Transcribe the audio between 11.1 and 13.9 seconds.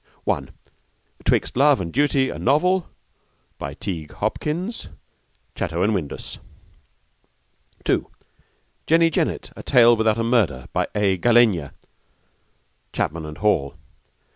Gallenga. (Chapman and Hall.)